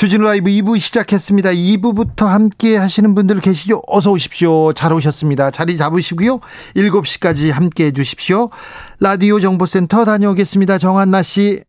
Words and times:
주진우 0.00 0.24
라이브 0.24 0.48
2부 0.48 0.80
시작했습니다. 0.80 1.50
2부부터 1.50 2.24
함께 2.24 2.78
하시는 2.78 3.14
분들 3.14 3.40
계시죠? 3.40 3.82
어서 3.86 4.10
오십시오. 4.10 4.72
잘 4.72 4.94
오셨습니다. 4.94 5.50
자리 5.50 5.76
잡으시고요. 5.76 6.40
7시까지 6.74 7.50
함께 7.50 7.84
해 7.84 7.92
주십시오. 7.92 8.48
라디오 8.98 9.38
정보센터 9.40 10.06
다녀오겠습니다. 10.06 10.78
정한나 10.78 11.22
씨. 11.22 11.62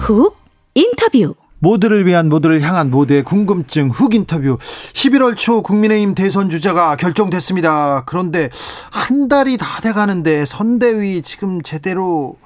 훅 0.00 0.36
인터뷰 0.74 1.36
모두를 1.66 2.06
위한 2.06 2.28
모두를 2.28 2.60
향한 2.62 2.92
모두의 2.92 3.24
궁금증 3.24 3.90
훅 3.90 4.14
인터뷰 4.14 4.56
11월 4.92 5.36
초 5.36 5.62
국민의힘 5.64 6.14
대선 6.14 6.48
주자가 6.48 6.94
결정됐습니다. 6.94 8.04
그런데 8.06 8.50
한 8.92 9.26
달이 9.26 9.58
다 9.58 9.80
돼가는데 9.80 10.44
선대위 10.44 11.22
지금 11.22 11.60
제대로 11.62 12.36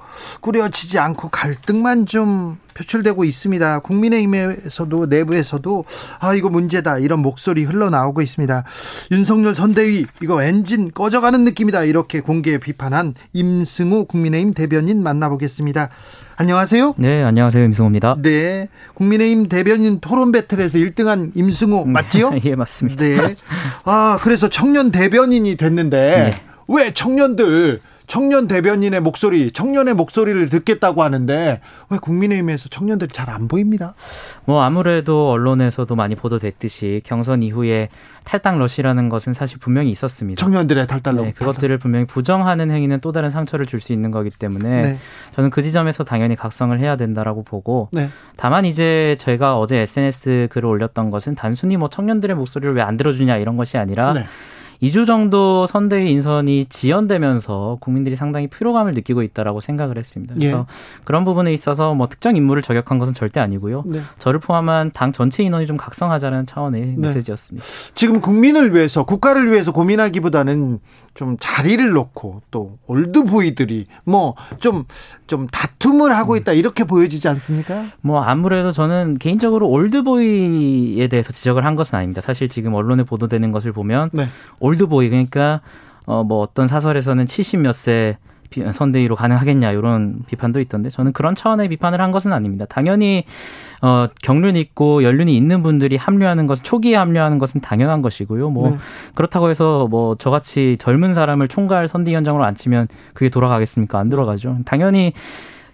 꾸려지지 0.41 0.97
않고 0.97 1.29
갈등만 1.29 2.07
좀 2.07 2.57
표출되고 2.73 3.23
있습니다. 3.23 3.79
국민의힘에서도 3.79 5.05
내부에서도 5.05 5.85
아 6.19 6.33
이거 6.33 6.49
문제다 6.49 6.97
이런 6.97 7.19
목소리 7.19 7.63
흘러나오고 7.63 8.23
있습니다. 8.23 8.63
윤석열 9.11 9.53
선대위 9.53 10.07
이거 10.23 10.41
엔진 10.41 10.91
꺼져가는 10.91 11.43
느낌이다 11.43 11.83
이렇게 11.83 12.21
공개 12.21 12.57
비판한 12.57 13.13
임승우 13.33 14.05
국민의힘 14.05 14.55
대변인 14.55 15.03
만나보겠습니다. 15.03 15.89
안녕하세요. 16.41 16.95
네, 16.97 17.21
안녕하세요. 17.21 17.63
임승호입니다. 17.65 18.15
네. 18.23 18.67
국민의힘 18.95 19.47
대변인 19.47 19.99
토론 19.99 20.31
배틀에서 20.31 20.79
1등한 20.79 21.29
임승호 21.35 21.85
맞지요? 21.85 22.31
예, 22.43 22.55
맞습니다. 22.55 23.03
네. 23.03 23.35
아, 23.85 24.17
그래서 24.23 24.49
청년 24.49 24.89
대변인이 24.89 25.55
됐는데 25.55 26.31
네. 26.33 26.41
왜 26.67 26.95
청년들 26.95 27.79
청년 28.11 28.49
대변인의 28.49 28.99
목소리, 28.99 29.51
청년의 29.51 29.93
목소리를 29.93 30.49
듣겠다고 30.49 31.01
하는데 31.01 31.61
왜 31.89 31.97
국민의힘에서 31.97 32.67
청년들이 32.67 33.13
잘 33.13 33.29
안 33.31 33.47
보입니다? 33.47 33.93
뭐 34.43 34.63
아무래도 34.63 35.31
언론에서도 35.31 35.95
많이 35.95 36.15
보도됐듯이 36.15 36.99
경선 37.05 37.43
이후에 37.43 37.87
탈당 38.25 38.59
러시라는 38.59 39.07
것은 39.07 39.33
사실 39.33 39.57
분명히 39.59 39.89
있었습니다. 39.91 40.37
청년들의 40.37 40.87
탈당 40.87 41.15
러 41.15 41.23
네, 41.23 41.31
그것들을 41.31 41.77
분명히 41.77 42.05
부정하는 42.05 42.69
행위는 42.69 42.99
또 42.99 43.13
다른 43.13 43.29
상처를 43.29 43.65
줄 43.65 43.79
수 43.79 43.93
있는 43.93 44.11
거기 44.11 44.29
때문에 44.29 44.81
네. 44.81 44.97
저는 45.33 45.49
그 45.49 45.61
지점에서 45.61 46.03
당연히 46.03 46.35
각성을 46.35 46.77
해야 46.77 46.97
된다라고 46.97 47.43
보고 47.43 47.87
네. 47.93 48.09
다만 48.35 48.65
이제 48.65 49.15
제가 49.19 49.57
어제 49.57 49.77
SNS 49.77 50.49
글을 50.51 50.67
올렸던 50.67 51.11
것은 51.11 51.35
단순히 51.35 51.77
뭐 51.77 51.87
청년들의 51.87 52.35
목소리를 52.35 52.75
왜 52.75 52.81
안 52.81 52.97
들어주냐 52.97 53.37
이런 53.37 53.55
것이 53.55 53.77
아니라 53.77 54.11
네. 54.13 54.25
2주 54.81 55.05
정도 55.05 55.67
선대위 55.67 56.11
인선이 56.11 56.65
지연되면서 56.69 57.77
국민들이 57.79 58.15
상당히 58.15 58.47
피로감을 58.47 58.93
느끼고 58.93 59.21
있다라고 59.21 59.61
생각을 59.61 59.97
했습니다. 59.97 60.33
그래서 60.35 60.65
예. 60.69 61.01
그런 61.03 61.23
부분에 61.23 61.53
있어서 61.53 61.93
뭐 61.93 62.07
특정 62.07 62.35
인물을 62.35 62.63
저격한 62.63 62.97
것은 62.97 63.13
절대 63.13 63.39
아니고요. 63.39 63.83
네. 63.85 64.01
저를 64.17 64.39
포함한 64.39 64.91
당 64.91 65.11
전체 65.11 65.43
인원이 65.43 65.67
좀 65.67 65.77
각성하자는 65.77 66.47
차원의 66.47 66.81
네. 66.81 66.95
메시지였습니다. 66.97 67.65
지금 67.93 68.21
국민을 68.21 68.73
위해서 68.73 69.03
국가를 69.03 69.51
위해서 69.51 69.71
고민하기보다는 69.71 70.79
좀 71.13 71.35
자리를 71.39 71.91
놓고 71.91 72.41
또 72.51 72.77
올드보이들이 72.87 73.87
뭐 74.05 74.35
좀좀 74.59 74.85
좀 75.27 75.47
다툼을 75.47 76.15
하고 76.15 76.37
있다 76.37 76.53
이렇게 76.53 76.85
보여지지 76.85 77.27
않습니까? 77.27 77.85
뭐 78.01 78.21
아무래도 78.23 78.71
저는 78.71 79.17
개인적으로 79.19 79.69
올드보이에 79.69 81.07
대해서 81.07 81.33
지적을 81.33 81.65
한 81.65 81.75
것은 81.75 81.95
아닙니다. 81.97 82.21
사실 82.21 82.47
지금 82.47 82.73
언론에 82.73 83.03
보도되는 83.03 83.51
것을 83.51 83.73
보면 83.73 84.09
네. 84.13 84.27
올드보이 84.71 85.09
그러니까 85.09 85.61
어 86.05 86.23
뭐 86.23 86.39
어떤 86.41 86.67
사설에서는 86.67 87.25
70몇 87.25 87.73
세 87.73 88.17
선대위로 88.73 89.15
가능하겠냐 89.15 89.71
이런 89.71 90.23
비판도 90.27 90.59
있던데 90.59 90.89
저는 90.89 91.13
그런 91.13 91.35
차원의 91.35 91.69
비판을 91.69 92.01
한 92.01 92.11
것은 92.11 92.33
아닙니다. 92.33 92.65
당연히 92.67 93.23
어 93.81 94.07
경륜 94.21 94.57
있고 94.57 95.03
연륜이 95.03 95.37
있는 95.37 95.63
분들이 95.63 95.95
합류하는 95.95 96.47
것은 96.47 96.63
초기에 96.63 96.95
합류하는 96.95 97.39
것은 97.39 97.61
당연한 97.61 98.01
것이고요. 98.01 98.49
뭐 98.49 98.71
네. 98.71 98.77
그렇다고 99.15 99.49
해서 99.49 99.87
뭐 99.89 100.15
저같이 100.15 100.75
젊은 100.79 101.13
사람을 101.13 101.47
총괄 101.47 101.87
선대위원장으로 101.87 102.43
앉히면 102.43 102.89
그게 103.13 103.29
돌아가겠습니까? 103.29 103.97
안 103.97 104.09
돌아가죠. 104.09 104.57
당연히 104.65 105.13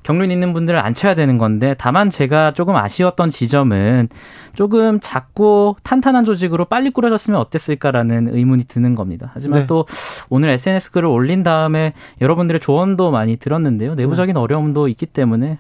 경륜 0.08 0.32
있는 0.32 0.54
분들을 0.54 0.80
앉혀야 0.80 1.16
되는 1.16 1.38
건데 1.38 1.76
다만 1.78 2.10
제가 2.10 2.54
조금 2.54 2.78
아쉬웠던 2.78 3.30
지점은 3.30 4.08
조금 4.56 5.02
작고 5.02 5.76
탄탄한 5.84 6.24
조직으로 6.24 6.64
빨리 6.64 6.92
꾸려졌으면 6.92 7.38
어땠을까라는 7.42 8.30
의문이 8.34 8.64
드는 8.70 8.96
겁니다. 8.96 9.32
하지만 9.34 9.60
네. 9.60 9.68
또 9.68 9.86
오늘 10.30 10.48
SNS 10.52 10.94
글을 10.94 11.10
올린 11.10 11.44
다음에 11.44 11.92
여러분들의 12.22 12.62
조언도 12.62 13.12
많이 13.12 13.36
들었는데요. 13.36 13.96
내부적인 13.96 14.36
네. 14.36 14.40
어려움도 14.40 14.88
있기 14.88 15.08
때문에 15.08 15.48
뭐 15.48 15.58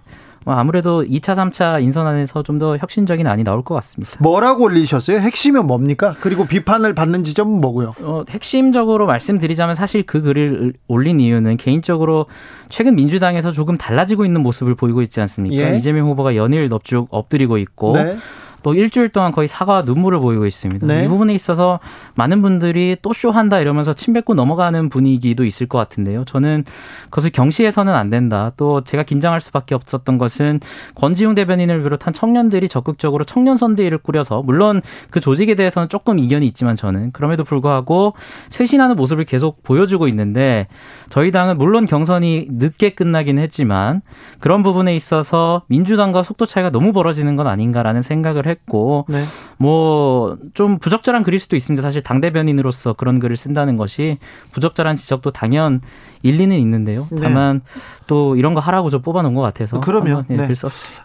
아무래도 0.51 1.03
2차, 1.03 1.35
3차 1.35 1.81
인선 1.83 2.05
안에서 2.07 2.43
좀 2.43 2.57
더 2.57 2.75
혁신적인 2.77 3.27
안이 3.27 3.43
나올 3.43 3.63
것 3.63 3.75
같습니다. 3.75 4.13
뭐라고 4.19 4.63
올리셨어요? 4.63 5.19
핵심은 5.19 5.67
뭡니까? 5.67 6.15
그리고 6.21 6.45
비판을 6.47 6.95
받는 6.95 7.23
지점은 7.23 7.59
뭐고요? 7.59 7.93
어, 8.01 8.23
핵심적으로 8.29 9.05
말씀드리자면 9.05 9.75
사실 9.75 10.03
그 10.03 10.21
글을 10.21 10.73
올린 10.87 11.19
이유는 11.19 11.57
개인적으로 11.57 12.25
최근 12.69 12.95
민주당에서 12.95 13.51
조금 13.51 13.77
달라지고 13.77 14.25
있는 14.25 14.41
모습을 14.41 14.73
보이고 14.73 15.03
있지 15.03 15.21
않습니까? 15.21 15.55
예. 15.71 15.77
이재명 15.77 16.07
후보가 16.07 16.35
연일 16.35 16.67
넙죽 16.69 17.09
엎드리고 17.11 17.59
있고 17.59 17.93
네. 17.93 18.17
또 18.63 18.73
일주일 18.73 19.09
동안 19.09 19.31
거의 19.31 19.47
사과 19.47 19.81
눈물을 19.81 20.19
보이고 20.19 20.45
있습니다. 20.45 20.85
네. 20.88 21.06
이 21.06 21.07
부분에 21.07 21.34
있어서 21.34 21.79
많은 22.16 22.41
분들이 22.41 22.97
또 23.01 23.13
쇼한다 23.13 23.59
이러면서 23.59 23.94
침 23.94 24.13
뱉고 24.13 24.34
넘어가는 24.34 24.90
분위기도 24.90 25.45
있을 25.45 25.68
것 25.68 25.78
같은데요. 25.78 26.25
저는 26.25 26.66
그것을 27.06 27.29
경시해서는 27.29 27.94
안 27.94 28.09
된다. 28.09 28.51
또 28.57 28.84
제가 28.84 29.03
긴장할 29.03 29.41
수밖에 29.41 29.75
없었던 29.75 30.18
것은 30.18 30.59
권지웅 30.95 31.35
대변인을 31.35 31.84
비롯한 31.84 32.13
청년들이 32.13 32.68
적극적으로 32.69 33.23
청년 33.23 33.57
선대위를 33.57 34.00
꾸려서 34.00 34.41
물론 34.41 34.81
그 35.09 35.19
조직에 35.19 35.56
대해서는 35.56 35.89
조금 35.89 36.19
이견이 36.19 36.45
있지만 36.47 36.75
저는 36.75 37.12
그럼에도 37.12 37.44
불구하고 37.44 38.13
쇄신하는 38.50 38.95
모습을 38.95 39.25
계속 39.25 39.63
보여주고 39.63 40.07
있는데 40.07 40.68
저희 41.09 41.31
당은 41.31 41.57
물론 41.57 41.85
경선이 41.85 42.47
늦게 42.50 42.91
끝나긴 42.91 43.38
했지만 43.39 44.01
그런 44.39 44.63
부분에 44.63 44.95
있어서 44.95 45.63
민주당과 45.68 46.24
속도 46.24 46.45
차이가 46.45 46.69
너무 46.69 46.94
벌어지는 46.94 47.35
건 47.35 47.47
아닌가라는 47.47 48.01
생각을 48.01 48.46
했 48.47 48.57
했고 48.57 49.05
네. 49.07 49.23
뭐좀 49.57 50.79
부적절한 50.79 51.23
글일 51.23 51.39
수도 51.39 51.55
있습니다. 51.55 51.81
사실 51.81 52.01
당 52.01 52.21
대변인으로서 52.21 52.93
그런 52.93 53.19
글을 53.19 53.37
쓴다는 53.37 53.77
것이 53.77 54.17
부적절한 54.51 54.95
지적도 54.95 55.31
당연 55.31 55.81
일리는 56.23 56.55
있는데요. 56.57 57.07
네. 57.11 57.21
다만 57.21 57.61
네. 57.63 57.81
또 58.07 58.35
이런 58.35 58.53
거 58.53 58.59
하라고 58.59 58.89
저 58.89 58.99
뽑아놓은 58.99 59.33
것 59.33 59.41
같아서 59.41 59.79
그러면 59.79 60.25
네, 60.27 60.35
네. 60.35 60.47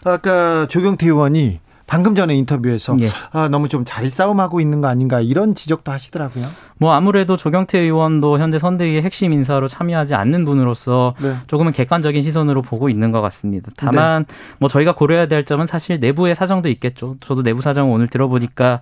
아까 0.03 0.67
조경태 0.67 1.05
의원이 1.05 1.59
방금 1.85 2.15
전에 2.15 2.35
인터뷰에서 2.35 2.95
예. 3.01 3.07
아, 3.31 3.49
너무 3.49 3.67
좀 3.67 3.83
자리 3.85 4.09
싸움하고 4.09 4.61
있는 4.61 4.81
거 4.81 4.87
아닌가 4.87 5.21
이런 5.21 5.53
지적도 5.53 5.91
하시더라고요. 5.91 6.45
뭐 6.77 6.91
아무래도 6.93 7.37
조경태 7.37 7.79
의원도 7.79 8.39
현재 8.39 8.59
선대위의 8.59 9.03
핵심 9.03 9.31
인사로 9.31 9.67
참여하지 9.67 10.15
않는 10.15 10.43
분으로서 10.43 11.13
네. 11.21 11.35
조금은 11.47 11.71
객관적인 11.71 12.23
시선으로 12.23 12.61
보고 12.61 12.89
있는 12.89 13.11
것 13.11 13.21
같습니다. 13.21 13.71
다만 13.77 14.25
네. 14.25 14.35
뭐 14.59 14.69
저희가 14.69 14.93
고려해야 14.93 15.27
될 15.27 15.45
점은 15.45 15.67
사실 15.67 15.99
내부의 15.99 16.35
사정도 16.35 16.69
있겠죠. 16.69 17.15
저도 17.21 17.43
내부 17.43 17.61
사정 17.61 17.91
오늘 17.91 18.07
들어보니까 18.07 18.81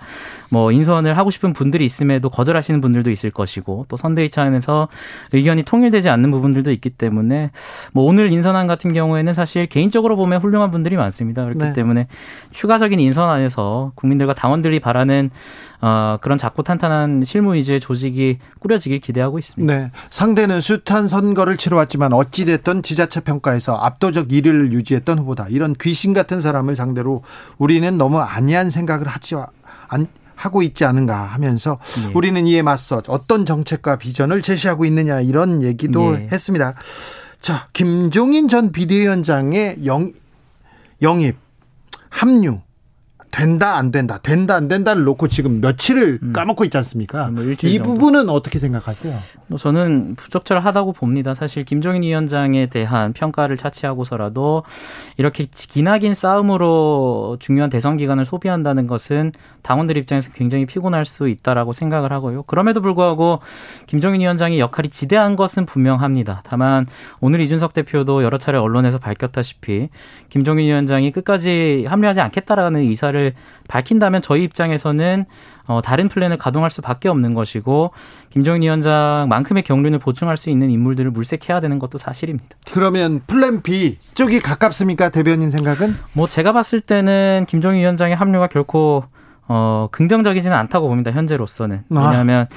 뭐 0.50 0.72
인선을 0.72 1.18
하고 1.18 1.30
싶은 1.30 1.54
분들이 1.54 1.86
있음에도 1.86 2.30
거절하시는 2.30 2.82
분들도 2.82 3.12
있을 3.12 3.30
것이고 3.30 3.86
또 3.88 3.98
선대위 3.98 4.30
차원에서 4.30 4.88
의견이 5.34 5.64
통일되지 5.64 6.10
않는 6.10 6.32
부분들도 6.32 6.72
있기 6.72 6.92
때문에 6.92 7.52
뭐 7.94 8.06
오늘 8.06 8.32
인선안 8.32 8.68
같은 8.68 8.94
경우에는 8.94 9.34
사실 9.34 9.68
개인적으로 9.68 10.16
보면 10.16 10.42
훌륭한 10.42 10.72
분들이 10.72 10.96
많습니다. 10.96 11.44
그렇기 11.44 11.60
네. 11.60 11.74
때문에 11.74 12.08
추가적인 12.52 12.91
인선 13.00 13.30
안에서 13.30 13.92
국민들과 13.96 14.34
당원들이 14.34 14.80
바라는 14.80 15.30
어, 15.82 16.18
그런 16.22 16.38
작고 16.38 16.64
탄탄한 16.64 17.24
실무 17.26 17.56
위주의 17.56 17.80
조직이 17.80 18.38
꾸려지길 18.60 19.00
기대하고 19.00 19.40
있습니다. 19.40 19.74
네. 19.74 19.92
상대는 20.10 20.62
숱한 20.62 21.08
선거를 21.08 21.58
치러왔지만 21.58 22.14
어찌됐든 22.14 22.84
지자체 22.84 23.22
평가에서 23.22 23.76
압도적 23.76 24.28
1위를 24.28 24.72
유지했던 24.72 25.20
후보다. 25.20 25.48
이런 25.50 25.74
귀신 25.82 26.14
같은 26.14 26.40
사람을 26.40 26.76
상대로 26.76 27.24
우리는 27.58 27.98
너무 27.98 28.20
안이한 28.20 28.70
생각을 28.70 29.08
하지 29.08 29.36
안, 29.88 30.08
하고 30.36 30.64
있지 30.64 30.86
않은가 30.86 31.16
하면서 31.16 31.80
네. 32.04 32.12
우리는 32.16 32.48
이에 32.48 32.62
맞서 32.62 33.02
어떤 33.08 33.46
정책과 33.46 33.98
비전을 33.98 34.42
제시하고 34.42 34.86
있느냐 34.86 35.22
이런 35.22 35.62
얘기도 35.62 36.16
네. 36.16 36.28
했습니다. 36.32 36.74
자, 37.42 37.68
김종인 37.74 38.48
전 38.48 38.72
비대위원장의 38.72 39.86
영, 39.86 40.12
영입, 41.02 41.38
합류 42.10 42.62
된다 43.32 43.76
안 43.76 43.92
된다 43.92 44.18
된다 44.22 44.56
안 44.56 44.68
된다를 44.68 45.04
놓고 45.04 45.28
지금 45.30 45.62
며칠을 45.62 46.20
음. 46.22 46.34
까먹고 46.34 46.66
있지 46.66 46.78
않습니까? 46.78 47.30
뭐 47.32 47.44
이 47.46 47.56
정도. 47.56 47.84
부분은 47.84 48.30
어떻게 48.30 48.60
생각하세요? 48.60 49.16
뭐 49.48 49.58
저는 49.58 50.16
부적절하다고 50.16 50.94
봅니다. 50.94 51.34
사실 51.34 51.64
김종인 51.64 52.04
위원장에 52.04 52.68
대한 52.68 53.14
평가를 53.14 53.58
차치하고서라도 53.58 54.64
이렇게 55.18 55.46
기나긴 55.52 56.14
싸움으로 56.14 57.38
중요한 57.40 57.70
대선 57.70 57.98
기간을 57.98 58.26
소비한다는 58.26 58.88
것은 58.88 59.32
당원들 59.62 59.98
입장에서 59.98 60.32
굉장히 60.34 60.66
피곤할 60.66 61.06
수 61.06 61.28
있다라고 61.30 61.74
생각을 61.74 62.12
하고요. 62.12 62.44
그럼에도 62.44 62.82
불구하고 62.82 63.40
김종인 63.88 64.22
위원장의 64.22 64.60
역할이 64.60 64.90
지대한 64.90 65.36
것은 65.36 65.66
분명합니다. 65.66 66.42
다만 66.46 66.86
오늘 67.20 67.42
이준석 67.42 67.74
대표도 67.74 68.24
여러 68.24 68.38
차례 68.38 68.58
언론에서 68.58 68.98
밝혔다시피 68.98 69.90
김종인 70.30 70.68
위원장이 70.68 71.12
끝까지 71.12 71.86
합류하지 71.88 72.22
않겠다라는 72.22 72.82
의사를 72.82 73.21
의사를 73.22 73.34
밝힌다면 73.68 74.22
저희 74.22 74.44
입장에서는 74.44 75.26
어, 75.68 75.82
다른 75.82 76.10
플랜을 76.10 76.38
가동할 76.38 76.72
수밖에 76.72 77.08
없는 77.08 77.34
것이고 77.34 77.92
김종인 78.32 78.64
위원장만큼의 78.64 79.64
경륜을 79.64 80.00
보충할 80.00 80.36
수 80.36 80.50
있는 80.50 80.70
인물들을 80.70 81.12
물색해야 81.12 81.60
되는 81.60 81.80
것도 81.80 81.98
사실입니다. 81.98 82.58
그러면 82.74 83.22
플랜 83.28 83.62
B 83.62 83.98
쪽이 84.16 84.40
가깝습니까 84.40 85.10
대변인 85.10 85.50
생각은? 85.50 85.96
뭐 86.14 86.28
제가 86.28 86.52
봤을 86.52 86.82
때는 86.82 87.46
김종인 87.48 87.82
위원장의 87.82 88.16
합류가 88.16 88.48
결코 88.48 89.06
어, 89.48 89.88
긍정적이지는 89.92 90.56
않다고 90.56 90.88
봅니다 90.88 91.12
현재로서는 91.12 91.84
아. 91.96 92.08
왜냐하면 92.08 92.48
아. 92.50 92.56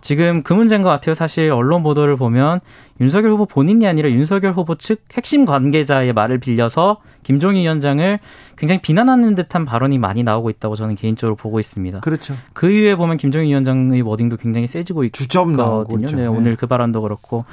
지금 0.00 0.42
그 0.42 0.52
문제인 0.52 0.82
것 0.82 0.88
같아요. 0.88 1.14
사실 1.14 1.50
언론 1.50 1.82
보도를 1.82 2.16
보면 2.16 2.60
윤석열 3.00 3.32
후보 3.32 3.46
본인이 3.46 3.86
아니라 3.86 4.10
윤석열 4.10 4.52
후보 4.52 4.76
측 4.76 5.02
핵심 5.14 5.44
관계자의 5.44 6.12
말을 6.12 6.38
빌려서 6.38 6.98
김종인 7.22 7.62
위원장을 7.62 8.18
굉장히 8.56 8.80
비난하는 8.80 9.34
듯한 9.34 9.64
발언이 9.64 9.98
많이 9.98 10.22
나오고 10.22 10.48
있다고 10.50 10.76
저는 10.76 10.94
개인적으로 10.94 11.34
보고 11.34 11.58
있습니다. 11.58 12.00
그렇죠. 12.00 12.34
그 12.52 12.70
이후에 12.70 12.94
보면 12.94 13.16
김종인 13.16 13.48
위원장의 13.48 14.02
워딩도 14.02 14.36
굉장히 14.36 14.66
세지고 14.68 15.04
있거든요. 15.04 16.06
네, 16.08 16.14
네, 16.14 16.26
오늘 16.26 16.56
그 16.56 16.66
발언도 16.66 17.02
그렇고. 17.02 17.44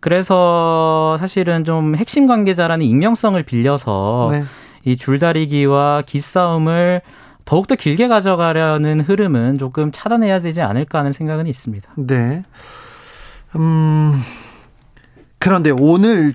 그래서 0.00 1.16
사실은 1.18 1.64
좀 1.64 1.94
핵심 1.94 2.26
관계자라는 2.26 2.84
익명성을 2.86 3.40
빌려서 3.42 4.28
네. 4.32 4.44
이 4.84 4.96
줄다리기와 4.96 6.02
기싸움을 6.06 7.02
더욱더 7.50 7.74
길게 7.74 8.06
가져가려는 8.06 9.00
흐름은 9.00 9.58
조금 9.58 9.90
차단해야 9.90 10.40
되지 10.40 10.60
않을까 10.60 11.00
하는 11.00 11.12
생각은 11.12 11.48
있습니다. 11.48 11.90
네. 11.96 12.44
음, 13.56 14.22
그런데 15.40 15.72
오늘 15.72 16.34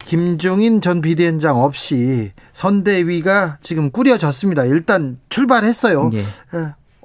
김종인 0.00 0.80
전 0.80 1.02
비대위원장 1.02 1.62
없이 1.62 2.32
선대위가 2.52 3.58
지금 3.60 3.92
꾸려졌습니다. 3.92 4.64
일단 4.64 5.20
출발했어요. 5.28 6.10
예. 6.14 6.22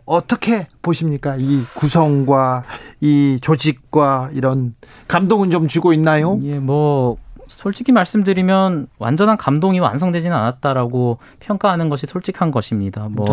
어떻게 0.05 0.65
보십니까? 0.81 1.35
이 1.37 1.63
구성과 1.75 2.63
이 2.99 3.37
조직과 3.43 4.31
이런 4.33 4.73
감동은 5.07 5.51
좀 5.51 5.67
주고 5.67 5.93
있나요? 5.93 6.39
예, 6.41 6.57
뭐 6.57 7.15
솔직히 7.51 7.91
말씀드리면 7.91 8.87
완전한 8.97 9.37
감동이 9.37 9.79
완성되지는 9.79 10.35
않았다라고 10.35 11.19
평가하는 11.39 11.89
것이 11.89 12.07
솔직한 12.07 12.51
것입니다. 12.51 13.07
뭐 13.09 13.25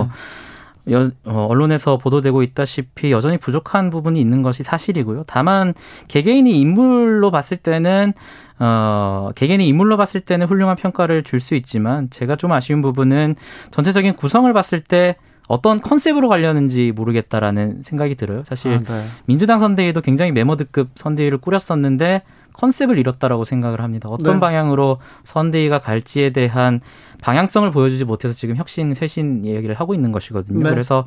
네. 0.85 0.93
여, 0.93 1.11
어, 1.25 1.47
언론에서 1.49 1.99
보도되고 1.99 2.43
있다시피 2.43 3.13
여전히 3.13 3.37
부족한 3.39 3.91
부분이 3.91 4.21
있는 4.21 4.43
것이 4.43 4.63
사실이고요. 4.63 5.25
다만 5.27 5.75
개개인이 6.09 6.59
인물로 6.59 7.31
봤을 7.31 7.57
때는 7.59 8.15
어, 8.59 9.31
개개인이 9.35 9.67
인물로 9.69 9.97
봤을 9.97 10.21
때는 10.21 10.47
훌륭한 10.47 10.77
평가를 10.77 11.23
줄 11.23 11.41
수 11.41 11.55
있지만 11.55 12.11
제가 12.11 12.37
좀 12.37 12.53
아쉬운 12.53 12.83
부분은 12.83 13.37
전체적인 13.71 14.15
구성을 14.15 14.51
봤을 14.53 14.81
때 14.81 15.17
어떤 15.47 15.81
컨셉으로 15.81 16.29
가려는지 16.29 16.93
모르겠다라는 16.95 17.83
생각이 17.83 18.17
들어요. 18.17 18.43
사실 18.45 18.73
아, 18.73 18.79
네. 18.81 19.05
민주당 19.27 19.61
선대위도 19.61 20.01
굉장히 20.03 20.33
메모드급 20.33 20.91
선대위를 20.95 21.39
꾸렸었는데 21.39 22.23
컨셉을 22.59 22.99
잃었다라고 22.99 23.45
생각을 23.45 23.81
합니다. 23.81 24.09
어떤 24.09 24.35
네. 24.35 24.41
방향으로 24.41 24.99
선대위가 25.25 25.79
갈지에 25.79 26.31
대한 26.31 26.81
방향성을 27.23 27.71
보여주지 27.71 28.05
못해서 28.05 28.35
지금 28.35 28.57
혁신 28.57 28.95
쇄신 28.95 29.47
얘기를 29.47 29.75
하고 29.75 29.95
있는 29.95 30.13
것이거든요. 30.13 30.65
네. 30.65 30.71
그래서 30.71 31.07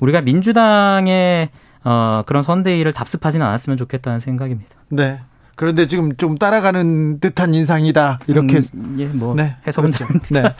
우리가 0.00 0.20
민주당의 0.22 1.50
어, 1.84 2.22
그런 2.26 2.42
선대위를 2.42 2.92
답습하지는 2.92 3.46
않았으면 3.46 3.78
좋겠다는 3.78 4.18
생각입니다. 4.20 4.70
네. 4.88 5.20
그런데 5.54 5.88
지금 5.88 6.16
좀 6.16 6.38
따라가는 6.38 7.18
듯한 7.18 7.52
인상이다. 7.52 8.20
이렇게 8.28 8.60
음, 8.74 8.96
예, 9.00 9.06
뭐 9.06 9.34
네, 9.34 9.56
해석은 9.66 9.90
그렇죠. 9.90 10.06
네. 10.30 10.54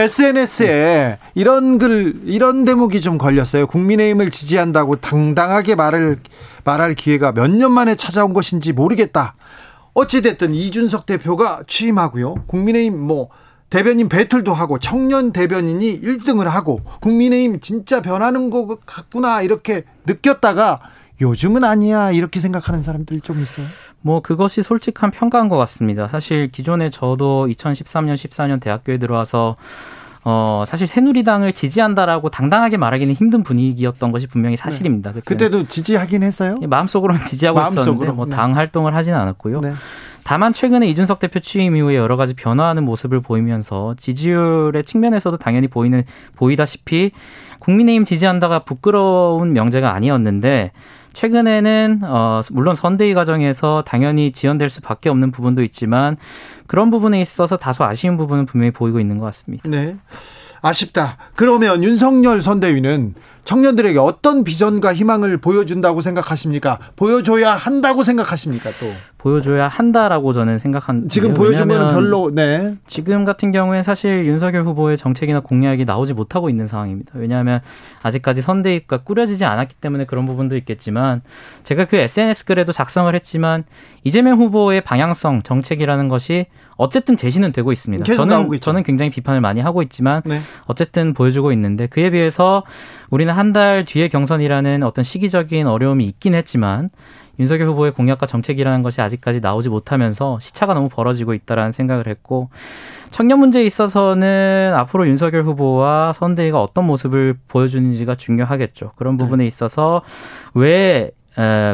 SNS에 0.00 1.18
이런 1.34 1.78
글 1.78 2.20
이런 2.24 2.64
대목이 2.64 3.00
좀 3.00 3.18
걸렸어요. 3.18 3.66
국민의힘을 3.66 4.30
지지한다고 4.30 4.96
당당하게 4.96 5.74
말을 5.74 6.18
말할 6.64 6.94
기회가 6.94 7.32
몇 7.32 7.48
년 7.50 7.72
만에 7.72 7.96
찾아온 7.96 8.32
것인지 8.32 8.72
모르겠다. 8.72 9.34
어찌됐든 9.94 10.54
이준석 10.54 11.06
대표가 11.06 11.62
취임하고요. 11.66 12.34
국민의힘 12.46 12.98
뭐 13.00 13.30
대변인 13.70 14.08
배틀도 14.08 14.52
하고 14.52 14.78
청년 14.78 15.32
대변인이 15.32 16.00
1등을 16.00 16.44
하고 16.44 16.80
국민의힘 17.00 17.60
진짜 17.60 18.02
변하는 18.02 18.50
것 18.50 18.84
같구나 18.86 19.42
이렇게 19.42 19.84
느꼈다가 20.06 20.80
요즘은 21.20 21.64
아니야 21.64 22.10
이렇게 22.10 22.40
생각하는 22.40 22.82
사람들 22.82 23.20
좀 23.20 23.40
있어요. 23.40 23.66
뭐 24.00 24.20
그것이 24.20 24.62
솔직한 24.62 25.10
평가인 25.10 25.48
것 25.48 25.56
같습니다. 25.56 26.08
사실 26.08 26.50
기존에 26.50 26.90
저도 26.90 27.46
2013년 27.46 28.16
14년 28.16 28.60
대학교에 28.60 28.98
들어와서 28.98 29.56
어, 30.26 30.64
사실 30.66 30.86
새누리당을 30.86 31.52
지지한다라고 31.52 32.30
당당하게 32.30 32.78
말하기는 32.78 33.12
힘든 33.14 33.42
분위기였던 33.42 34.10
것이 34.10 34.26
분명히 34.26 34.56
사실입니다. 34.56 35.12
네. 35.12 35.20
그때 35.24 35.50
도 35.50 35.68
지지하긴 35.68 36.22
했어요? 36.22 36.58
예, 36.62 36.66
마음속으로는 36.66 37.22
지지하고 37.24 37.58
마음속으로. 37.58 37.82
있었는데 37.82 38.12
뭐당 38.12 38.50
네. 38.50 38.54
활동을 38.54 38.94
하지는 38.94 39.18
않았고요. 39.18 39.60
네. 39.60 39.74
다만 40.24 40.54
최근에 40.54 40.88
이준석 40.88 41.20
대표 41.20 41.38
취임 41.40 41.76
이후에 41.76 41.96
여러 41.96 42.16
가지 42.16 42.32
변화하는 42.32 42.84
모습을 42.84 43.20
보이면서 43.20 43.94
지지율의 43.98 44.84
측면에서도 44.84 45.36
당연히 45.36 45.68
보이는 45.68 46.02
보이다시피 46.36 47.10
국민의힘 47.58 48.06
지지한다가 48.06 48.60
부끄러운 48.60 49.52
명제가 49.52 49.92
아니었는데 49.92 50.72
최근에는 51.12 52.00
어 52.04 52.40
물론 52.50 52.74
선대위 52.74 53.14
과정에서 53.14 53.84
당연히 53.86 54.32
지연될 54.32 54.68
수밖에 54.70 55.10
없는 55.10 55.30
부분도 55.30 55.62
있지만 55.62 56.16
그런 56.66 56.90
부분에 56.90 57.20
있어서 57.20 57.56
다소 57.56 57.84
아쉬운 57.84 58.16
부분은 58.16 58.46
분명히 58.46 58.70
보이고 58.70 59.00
있는 59.00 59.18
것 59.18 59.26
같습니다. 59.26 59.68
네. 59.68 59.96
아쉽다. 60.62 61.18
그러면 61.34 61.84
윤석열 61.84 62.40
선대위는 62.40 63.14
청년들에게 63.44 63.98
어떤 63.98 64.42
비전과 64.42 64.94
희망을 64.94 65.36
보여준다고 65.36 66.00
생각하십니까? 66.00 66.78
보여줘야 66.96 67.52
한다고 67.52 68.02
생각하십니까? 68.02 68.70
또 68.80 68.90
보여줘야 69.18 69.68
한다라고 69.68 70.32
저는 70.32 70.58
생각한 70.58 71.08
지금 71.08 71.34
보여주면 71.34 71.92
별로 71.92 72.30
네 72.34 72.76
지금 72.86 73.24
같은 73.24 73.52
경우에 73.52 73.82
사실 73.82 74.26
윤석열 74.26 74.64
후보의 74.64 74.96
정책이나 74.96 75.40
공약이 75.40 75.84
나오지 75.84 76.14
못하고 76.14 76.48
있는 76.48 76.66
상황입니다. 76.66 77.12
왜냐하면 77.16 77.60
아직까지 78.02 78.40
선대위가 78.42 78.98
꾸려지지 78.98 79.44
않았기 79.44 79.76
때문에 79.76 80.06
그런 80.06 80.24
부분도 80.24 80.56
있겠지만 80.56 81.20
제가 81.64 81.84
그 81.84 81.96
SNS 81.96 82.46
글에도 82.46 82.72
작성을 82.72 83.14
했지만 83.14 83.64
이재명 84.04 84.38
후보의 84.38 84.80
방향성 84.80 85.42
정책이라는 85.42 86.08
것이 86.08 86.46
어쨌든 86.76 87.16
제시는 87.16 87.52
되고 87.52 87.70
있습니다. 87.72 88.04
저는 88.04 88.60
저는 88.60 88.82
굉장히 88.82 89.10
비판을 89.10 89.40
많이 89.40 89.60
하고 89.60 89.82
있지만 89.82 90.22
네. 90.24 90.40
어쨌든 90.66 91.14
보여주고 91.14 91.52
있는데 91.52 91.86
그에 91.86 92.10
비해서 92.10 92.64
우리는 93.10 93.32
한 93.32 93.54
달 93.54 93.84
뒤에 93.84 94.08
경선이라는 94.08 94.82
어떤 94.82 95.04
시기적인 95.04 95.68
어려움이 95.68 96.04
있긴 96.06 96.34
했지만 96.34 96.90
윤석열 97.38 97.68
후보의 97.68 97.92
공약과 97.92 98.26
정책이라는 98.26 98.82
것이 98.82 99.00
아직까지 99.00 99.40
나오지 99.40 99.68
못하면서 99.68 100.40
시차가 100.40 100.74
너무 100.74 100.88
벌어지고 100.88 101.34
있다라는 101.34 101.70
생각을 101.70 102.08
했고 102.08 102.48
청년 103.10 103.38
문제에 103.38 103.64
있어서는 103.64 104.72
앞으로 104.74 105.06
윤석열 105.06 105.44
후보와 105.44 106.12
선대위가 106.14 106.60
어떤 106.60 106.84
모습을 106.86 107.36
보여주는지가 107.46 108.16
중요하겠죠. 108.16 108.92
그런 108.96 109.16
부분에 109.16 109.44
네. 109.44 109.46
있어서 109.46 110.02
왜 110.54 111.12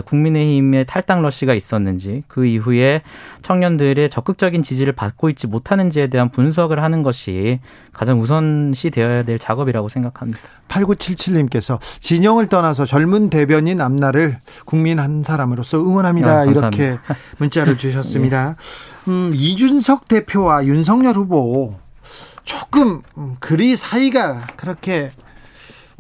국민의힘의 0.07 0.87
탈당 0.87 1.23
러시가 1.23 1.55
있었는지 1.55 2.23
그 2.29 2.47
이후에 2.47 3.03
청년들의 3.43 4.09
적극적인 4.09 4.63
지지를 4.63 4.93
받고 4.95 5.29
있지 5.31 5.47
못하는지에 5.47 6.07
대한 6.07 6.31
분석을 6.31 6.83
하는 6.83 7.03
것이 7.03 7.61
가장 7.93 8.21
우선시 8.21 8.91
되어야 8.91 9.23
될 9.25 9.39
작업이라고 9.39 9.89
생각합니다. 9.89 10.41
8977님께서 10.69 11.79
진영을 12.01 12.49
떠나서 12.49 12.87
젊은 12.87 13.29
대변인 13.29 13.81
앞날을 13.81 14.39
국민 14.65 14.99
한 14.99 15.23
사람으로서 15.23 15.79
응원합니다. 15.79 16.39
아, 16.41 16.45
이렇게 16.45 16.99
문자를 17.39 17.77
주셨습니다. 17.77 18.57
예. 18.57 19.11
음, 19.11 19.33
이준석 19.35 20.09
대표와 20.09 20.65
윤석열 20.67 21.17
후보 21.17 21.75
조금 22.45 23.03
음, 23.19 23.37
그리 23.41 23.77
사이가 23.77 24.47
그렇게 24.57 25.13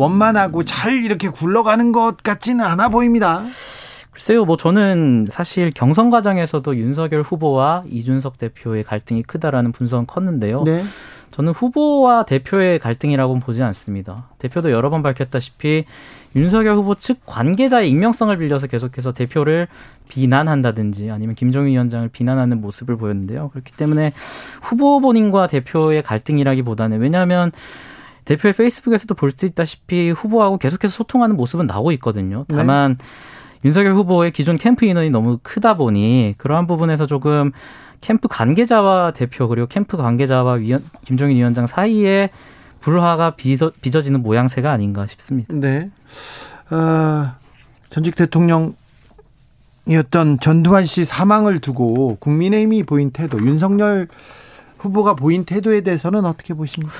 원만하고 0.00 0.64
잘 0.64 0.92
이렇게 0.92 1.28
굴러가는 1.28 1.92
것 1.92 2.16
같지는 2.22 2.64
않아 2.64 2.88
보입니다. 2.88 3.42
글쎄요, 4.10 4.46
뭐 4.46 4.56
저는 4.56 5.28
사실 5.30 5.70
경선 5.70 6.08
과정에서도 6.08 6.76
윤석열 6.76 7.22
후보와 7.22 7.82
이준석 7.86 8.38
대표의 8.38 8.84
갈등이 8.84 9.22
크다라는 9.24 9.72
분석은 9.72 10.06
컸는데요. 10.06 10.64
네. 10.64 10.82
저는 11.32 11.52
후보와 11.52 12.24
대표의 12.24 12.78
갈등이라고는 12.78 13.40
보지 13.40 13.62
않습니다. 13.62 14.28
대표도 14.38 14.72
여러 14.72 14.90
번 14.90 15.02
밝혔다시피 15.02 15.84
윤석열 16.34 16.76
후보 16.76 16.94
측 16.94 17.20
관계자의 17.26 17.88
익명성을 17.90 18.36
빌려서 18.36 18.66
계속해서 18.66 19.12
대표를 19.12 19.68
비난한다든지 20.08 21.10
아니면 21.10 21.34
김종인 21.34 21.72
위원장을 21.72 22.08
비난하는 22.08 22.60
모습을 22.60 22.96
보였는데요. 22.96 23.50
그렇기 23.50 23.72
때문에 23.72 24.12
후보 24.62 25.00
본인과 25.00 25.46
대표의 25.46 26.02
갈등이라기보다는 26.02 27.00
왜냐하면 27.00 27.52
대표의 28.30 28.54
페이스북에서도 28.54 29.12
볼 29.14 29.32
수 29.32 29.46
있다시피 29.46 30.10
후보하고 30.10 30.58
계속해서 30.58 30.92
소통하는 30.92 31.36
모습은 31.36 31.66
나오고 31.66 31.92
있거든요. 31.92 32.44
네. 32.48 32.56
다만 32.56 32.96
네. 32.96 33.04
윤석열 33.64 33.94
후보의 33.94 34.30
기존 34.32 34.56
캠프 34.56 34.84
인원이 34.84 35.10
너무 35.10 35.38
크다 35.42 35.76
보니 35.76 36.34
그러한 36.38 36.66
부분에서 36.66 37.06
조금 37.06 37.52
캠프 38.00 38.28
관계자와 38.28 39.12
대표 39.12 39.48
그리고 39.48 39.66
캠프 39.66 39.96
관계자와 39.96 40.54
위원, 40.54 40.84
김종인 41.04 41.36
위원장 41.36 41.66
사이에 41.66 42.30
불화가 42.80 43.34
빚어, 43.36 43.72
빚어지는 43.82 44.22
모양새가 44.22 44.70
아닌가 44.70 45.06
싶습니다. 45.06 45.52
네. 45.54 45.90
어, 46.70 47.32
전직 47.90 48.14
대통령 48.16 48.74
이었던 49.86 50.38
전두환 50.40 50.86
씨 50.86 51.04
사망을 51.04 51.60
두고 51.60 52.16
국민의힘이 52.20 52.84
보인 52.84 53.10
태도, 53.10 53.38
윤석열 53.44 54.08
후보가 54.80 55.14
보인 55.14 55.44
태도에 55.44 55.82
대해서는 55.82 56.24
어떻게 56.24 56.54
보십니까? 56.54 56.94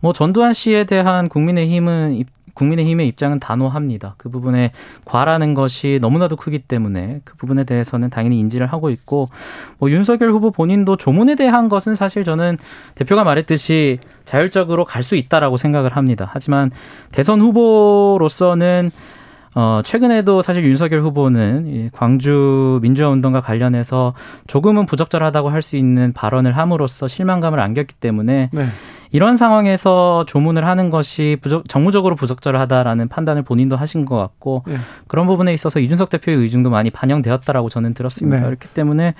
뭐 0.00 0.12
전두환 0.12 0.54
씨에 0.54 0.84
대한 0.84 1.28
국민의힘은 1.28 2.24
국민의힘의 2.54 3.08
입장은 3.08 3.40
단호합니다. 3.40 4.14
그 4.16 4.28
부분에 4.28 4.70
과라는 5.04 5.54
것이 5.54 5.98
너무나도 6.00 6.36
크기 6.36 6.60
때문에 6.60 7.20
그 7.24 7.36
부분에 7.36 7.64
대해서는 7.64 8.10
당연히 8.10 8.38
인지를 8.38 8.68
하고 8.68 8.90
있고 8.90 9.28
뭐 9.78 9.90
윤석열 9.90 10.30
후보 10.30 10.52
본인도 10.52 10.96
조문에 10.96 11.34
대한 11.34 11.68
것은 11.68 11.96
사실 11.96 12.22
저는 12.22 12.58
대표가 12.94 13.24
말했듯이 13.24 13.98
자율적으로 14.24 14.84
갈 14.84 15.02
수 15.02 15.16
있다라고 15.16 15.58
생각을 15.58 15.96
합니다. 15.96 16.30
하지만 16.32 16.70
대선 17.10 17.40
후보로서는 17.40 18.90
어, 19.54 19.80
최근에도 19.84 20.42
사실 20.42 20.64
윤석열 20.64 21.00
후보는 21.02 21.90
광주 21.92 22.78
민주화 22.82 23.08
운동과 23.10 23.40
관련해서 23.40 24.14
조금은 24.46 24.86
부적절하다고 24.86 25.48
할 25.50 25.62
수 25.62 25.76
있는 25.76 26.12
발언을 26.12 26.56
함으로써 26.56 27.08
실망감을 27.08 27.58
안겼기 27.60 27.94
때문에 27.94 28.50
네. 28.52 28.66
이런 29.12 29.36
상황에서 29.36 30.24
조문을 30.26 30.66
하는 30.66 30.90
것이 30.90 31.38
부적, 31.40 31.68
정무적으로 31.68 32.16
부적절하다라는 32.16 33.08
판단을 33.08 33.42
본인도 33.42 33.76
하신 33.76 34.04
것 34.04 34.16
같고 34.18 34.64
네. 34.66 34.76
그런 35.06 35.26
부분에 35.28 35.54
있어서 35.54 35.78
이준석 35.78 36.10
대표의 36.10 36.36
의중도 36.36 36.68
많이 36.68 36.90
반영되었다라고 36.90 37.68
저는 37.68 37.94
들었습니다. 37.94 38.38
네. 38.40 38.44
그렇기 38.44 38.68
때문에 38.74 39.14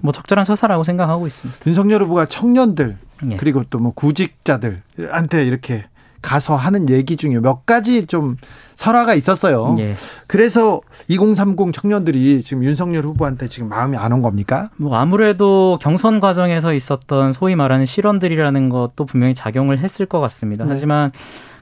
뭐 0.00 0.12
적절한 0.12 0.44
처사라고 0.46 0.84
생각하고 0.84 1.26
있습니다. 1.26 1.60
윤석열 1.66 2.04
후보가 2.04 2.26
청년들 2.26 2.96
네. 3.24 3.36
그리고 3.36 3.64
또 3.68 3.80
뭐 3.80 3.92
구직자들한테 3.92 5.44
이렇게 5.44 5.84
가서 6.22 6.56
하는 6.56 6.88
얘기 6.90 7.16
중에 7.16 7.38
몇 7.40 7.64
가지 7.66 8.06
좀 8.06 8.36
설화가 8.74 9.14
있었어요. 9.14 9.76
예. 9.78 9.94
그래서 10.26 10.80
2030 11.08 11.72
청년들이 11.72 12.42
지금 12.42 12.64
윤석열 12.64 13.04
후보한테 13.04 13.48
지금 13.48 13.68
마음이 13.68 13.96
안 13.96 14.12
온 14.12 14.22
겁니까? 14.22 14.70
뭐 14.76 14.96
아무래도 14.96 15.78
경선 15.82 16.20
과정에서 16.20 16.72
있었던 16.74 17.32
소위 17.32 17.54
말하는 17.56 17.86
실언들이라는 17.86 18.68
것도 18.70 19.04
분명히 19.06 19.34
작용을 19.34 19.78
했을 19.78 20.06
것 20.06 20.20
같습니다. 20.20 20.64
네. 20.64 20.70
하지만 20.72 21.12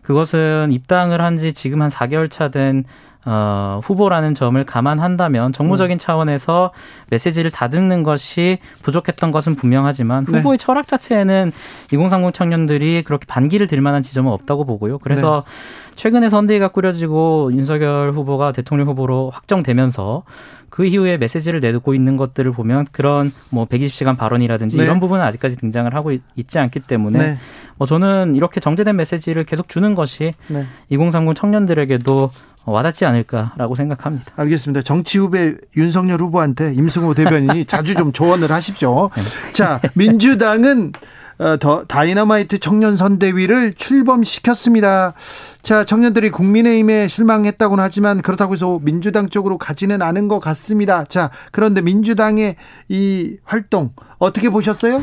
그것은 0.03 0.71
입당을 0.73 1.21
한 1.21 1.39
지 1.39 1.53
지금 1.53 1.83
한 1.83 1.91
4개월 1.91 2.31
차 2.31 2.49
된 2.51 2.85
어, 3.25 3.81
후보라는 3.83 4.35
점을 4.35 4.63
감안한다면 4.65 5.53
정무적인 5.53 5.97
음. 5.97 5.99
차원에서 5.99 6.73
메시지를 7.11 7.51
다듬는 7.51 8.03
것이 8.03 8.59
부족했던 8.83 9.33
것은 9.33 9.55
분명하지만 9.55 10.25
네. 10.25 10.39
후보의 10.39 10.57
네. 10.59 10.65
철학 10.65 10.87
자체에는 10.87 11.53
2030 11.93 12.33
청년들이 12.33 13.03
그렇게 13.03 13.27
반기를 13.27 13.67
들 13.67 13.81
만한 13.81 14.03
지점은 14.03 14.33
없다고 14.33 14.65
보고요. 14.65 14.99
그래서 14.99 15.45
네. 15.45 15.95
최근에 15.97 16.29
선대위가 16.29 16.69
꾸려지고 16.69 17.51
윤석열 17.53 18.13
후보가 18.13 18.53
대통령 18.53 18.87
후보로 18.89 19.31
확정되면서 19.31 20.23
그 20.71 20.87
이후에 20.87 21.17
메시지를 21.17 21.59
내고 21.59 21.93
있는 21.93 22.17
것들을 22.17 22.53
보면 22.53 22.87
그런 22.93 23.33
뭐 23.51 23.65
120시간 23.65 24.17
발언이라든지 24.17 24.77
네. 24.77 24.85
이런 24.85 25.01
부분은 25.01 25.25
아직까지 25.25 25.57
등장을 25.57 25.93
하고 25.93 26.13
있, 26.13 26.23
지 26.47 26.59
않기 26.61 26.81
때문에 26.81 27.19
네. 27.19 27.39
뭐 27.79 27.87
저는 27.87 28.37
이렇게 28.37 28.61
정제된 28.61 28.95
메시지를 28.97 29.45
계속 29.45 29.69
주는 29.69 29.95
것이 29.95 30.33
네. 30.47 30.67
2030 30.91 31.35
청년들에게도 31.35 32.31
와닿지 32.71 33.05
않을까라고 33.05 33.75
생각합니다. 33.75 34.33
알겠습니다. 34.37 34.83
정치 34.83 35.19
후배 35.19 35.55
윤석열 35.77 36.21
후보한테 36.21 36.75
임승호 36.75 37.15
대변인이 37.15 37.65
자주 37.67 37.95
좀 37.95 38.13
조언을 38.13 38.51
하십시오. 38.51 39.11
네. 39.15 39.53
자, 39.53 39.81
민주당은 39.95 40.93
어, 41.39 41.57
더 41.57 41.85
다이너마이트 41.85 42.59
청년 42.59 42.97
선대위를 42.97 43.75
출범시켰습니다. 43.75 45.15
자, 45.63 45.85
청년들이 45.85 46.31
국민의힘에 46.31 47.07
실망했다고는 47.07 47.83
하지만 47.83 48.21
그렇다고 48.21 48.55
해서 48.55 48.81
민주당 48.83 49.29
쪽으로 49.29 49.57
가지는 49.57 50.03
않은 50.03 50.27
것 50.27 50.41
같습니다. 50.41 51.05
자, 51.05 51.31
그런데 51.53 51.81
민주당의 51.81 52.57
이 52.89 53.37
활동 53.45 53.91
어떻게 54.19 54.51
보셨어요? 54.51 55.01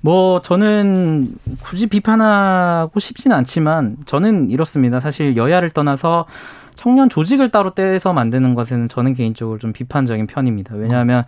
뭐 0.00 0.40
저는 0.42 1.36
굳이 1.62 1.86
비판하고 1.86 2.98
싶진 3.00 3.32
않지만 3.32 3.96
저는 4.06 4.50
이렇습니다. 4.50 5.00
사실 5.00 5.36
여야를 5.36 5.70
떠나서 5.70 6.26
청년 6.76 7.08
조직을 7.08 7.50
따로 7.50 7.70
떼서 7.74 8.12
만드는 8.12 8.54
것에는 8.54 8.88
저는 8.88 9.14
개인적으로 9.14 9.58
좀 9.58 9.72
비판적인 9.72 10.26
편입니다. 10.26 10.74
왜냐하면 10.74 11.24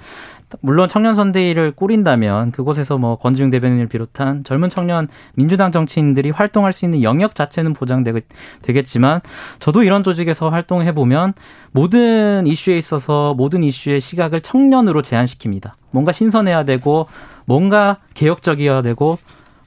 물론 0.61 0.89
청년 0.89 1.15
선대위를 1.15 1.73
꾸린다면 1.73 2.53
그곳에서 2.53 2.99
뭐 2.99 3.17
권지웅 3.17 3.51
대변인을 3.51 3.89
비롯한 3.89 4.45
젊은 4.45 4.69
청년 4.69 5.09
민주당 5.35 5.73
정치인들이 5.73 6.31
활동할 6.31 6.73
수 6.73 6.85
있는 6.85 7.03
영역 7.03 7.35
자체는 7.35 7.73
보장되겠지만 7.73 9.21
저도 9.59 9.83
이런 9.83 10.03
조직에서 10.03 10.49
활동해 10.51 10.93
보면 10.93 11.35
모든 11.73 12.47
이슈에 12.47 12.77
있어서 12.77 13.35
모든 13.35 13.63
이슈의 13.65 14.01
시각을 14.01 14.41
청년으로 14.41 15.03
제한시킵니다. 15.03 15.73
뭔가 15.91 16.13
신선해야 16.13 16.65
되고 16.65 17.07
뭔가 17.45 17.99
개혁적이어야 18.15 18.83
되고 18.83 19.19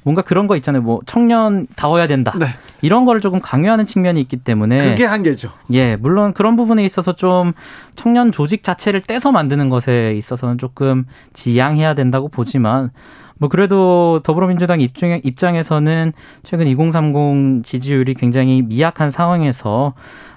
뭔가 0.04 0.22
그런 0.22 0.48
거 0.48 0.56
있잖아요. 0.56 0.82
뭐 0.82 1.00
청년다워야 1.06 2.08
된다. 2.08 2.34
네. 2.40 2.48
이런 2.82 3.06
거를 3.06 3.22
조금 3.22 3.40
강요하는 3.40 3.86
측면이 3.86 4.20
있기 4.22 4.38
때문에 4.38 4.90
그게 4.90 5.06
한계죠. 5.06 5.52
예, 5.74 5.96
물론 5.96 6.34
그런 6.34 6.56
부분에 6.56 6.84
있어서 6.84 7.14
좀 7.14 7.54
청년 7.96 8.32
조직 8.32 8.64
자체를 8.64 9.02
떼서 9.02 9.32
만드는 9.32 9.70
것에 9.70 10.16
있어서는 10.18 10.58
조금 10.58 11.06
지양해야 11.34 11.94
된다고 11.94 12.28
보지만 12.28 12.92
뭐 13.38 13.50
그래도 13.50 14.22
더불어민주당 14.24 14.82
입장, 14.82 15.20
입장에서는 15.24 16.14
최근 16.44 16.68
2030 16.68 17.66
지지율이 17.66 18.14
굉장히 18.14 18.62
미약한 18.62 19.10
상황에서 19.10 19.94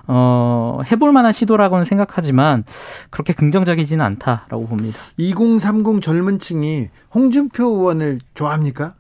어, 0.06 0.80
해볼 0.90 1.12
만한 1.12 1.32
시도라고는 1.32 1.84
생각하지만 1.84 2.64
그렇게 3.10 3.32
긍정적이지는 3.32 4.04
않다라고 4.04 4.66
봅니다. 4.66 4.98
2030 5.18 6.02
젊은 6.02 6.38
층이 6.38 6.88
홍준표 7.14 7.64
의원을 7.64 8.20
좋아합니까? 8.34 8.94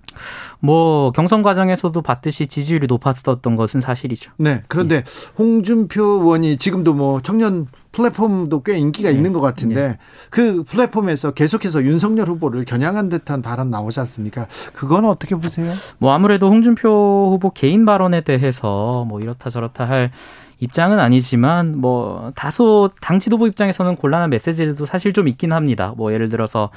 뭐 0.60 1.12
경선 1.12 1.42
과정에서도 1.42 2.00
봤듯이 2.02 2.46
지지율이 2.46 2.86
높았었던 2.86 3.56
것은 3.56 3.80
사실이죠. 3.80 4.32
네. 4.36 4.62
그런데 4.68 5.02
네. 5.02 5.04
홍준표 5.38 6.02
의원이 6.02 6.56
지금도 6.56 6.94
뭐 6.94 7.20
청년 7.22 7.66
플랫폼도 7.92 8.62
꽤 8.62 8.76
인기가 8.76 9.08
네. 9.10 9.14
있는 9.14 9.32
것 9.32 9.40
같은데 9.40 9.74
네. 9.74 9.98
그 10.30 10.64
플랫폼에서 10.64 11.32
계속해서 11.32 11.84
윤석열 11.84 12.28
후보를 12.28 12.64
겨냥한 12.64 13.08
듯한 13.08 13.40
발언 13.40 13.70
나오지 13.70 14.00
않습니까? 14.00 14.46
그건 14.74 15.04
어떻게 15.04 15.34
보세요? 15.36 15.72
뭐 15.98 16.12
아무래도 16.12 16.48
홍준표 16.48 17.30
후보 17.32 17.50
개인 17.50 17.84
발언에 17.84 18.22
대해서 18.22 19.04
뭐 19.08 19.20
이렇다 19.20 19.50
저렇다 19.50 19.84
할 19.88 20.10
입장은 20.64 20.98
아니지만 20.98 21.76
뭐 21.78 22.32
다소 22.34 22.90
당 23.00 23.20
지도부 23.20 23.46
입장에서는 23.46 23.96
곤란한 23.96 24.30
메시지도 24.30 24.86
사실 24.86 25.12
좀 25.12 25.28
있긴 25.28 25.52
합니다. 25.52 25.92
뭐 25.96 26.12
예를 26.12 26.28
들어서 26.28 26.70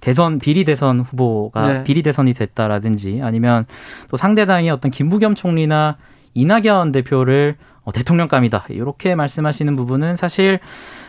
대선 0.00 0.38
비리 0.38 0.64
대선 0.64 1.00
후보가 1.00 1.72
네. 1.72 1.84
비리 1.84 2.02
대선이 2.02 2.32
됐다라든지 2.32 3.20
아니면 3.22 3.66
또 4.10 4.16
상대당의 4.16 4.70
어떤 4.70 4.90
김부겸 4.90 5.34
총리나 5.34 5.96
이낙연 6.34 6.92
대표를 6.92 7.56
어, 7.84 7.92
대통령감이다 7.92 8.66
이렇게 8.68 9.14
말씀하시는 9.14 9.74
부분은 9.74 10.16
사실 10.16 10.60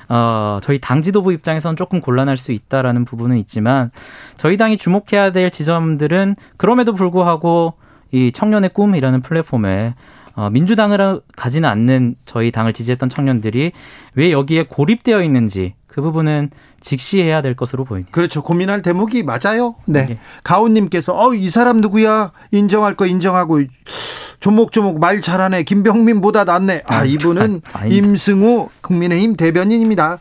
어, 0.09 0.59
저희 0.63 0.79
당 0.79 1.01
지도부 1.01 1.31
입장에서는 1.31 1.75
조금 1.75 2.01
곤란할 2.01 2.35
수 2.35 2.51
있다라는 2.51 3.05
부분은 3.05 3.37
있지만 3.37 3.89
저희 4.37 4.57
당이 4.57 4.77
주목해야 4.77 5.31
될 5.31 5.51
지점들은 5.51 6.35
그럼에도 6.57 6.93
불구하고 6.93 7.75
이 8.11 8.31
청년의 8.31 8.71
꿈이라는 8.71 9.21
플랫폼에 9.21 9.93
어, 10.35 10.49
민주당을 10.49 11.21
가지는 11.35 11.69
않는 11.69 12.15
저희 12.25 12.51
당을 12.51 12.73
지지했던 12.73 13.09
청년들이 13.09 13.71
왜 14.15 14.31
여기에 14.31 14.63
고립되어 14.69 15.21
있는지 15.23 15.75
그 15.87 16.01
부분은 16.01 16.49
직시해야 16.81 17.41
될 17.41 17.55
것으로 17.55 17.85
보입니다. 17.85 18.11
그렇죠. 18.11 18.41
고민할 18.41 18.81
대목이 18.81 19.23
맞아요. 19.23 19.75
네. 19.85 20.05
네. 20.07 20.19
가온님께서 20.43 21.13
어, 21.15 21.33
이 21.33 21.49
사람 21.49 21.81
누구야? 21.81 22.31
인정할 22.51 22.95
거 22.95 23.05
인정하고 23.05 23.61
조목조목 24.39 24.99
말 24.99 25.21
잘하네. 25.21 25.63
김병민보다 25.63 26.43
낫네. 26.43 26.83
아, 26.85 26.97
아 26.97 27.05
이분은 27.05 27.61
임승우 27.89 28.69
국민의힘 28.81 29.35
대변인입니다. 29.37 30.17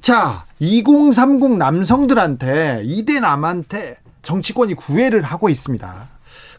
자, 0.00 0.44
2030 0.60 1.58
남성들한테 1.58 2.82
이대 2.84 3.20
남한테 3.20 3.96
정치권이 4.22 4.74
구애를 4.74 5.22
하고 5.22 5.48
있습니다. 5.48 6.08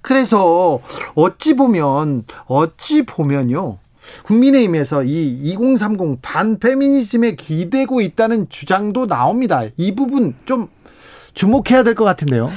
그래서 0.01 0.79
어찌 1.15 1.55
보면 1.55 2.23
어찌 2.47 3.05
보면요. 3.05 3.77
국민의힘에서 4.23 5.03
이 5.03 5.31
2030 5.43 6.21
반페미니즘에 6.21 7.35
기대고 7.35 8.01
있다는 8.01 8.47
주장도 8.49 9.05
나옵니다. 9.07 9.63
이 9.75 9.95
부분 9.95 10.33
좀 10.45 10.67
주목해야 11.33 11.83
될 11.83 11.93
것 11.93 12.03
같은데요. 12.05 12.49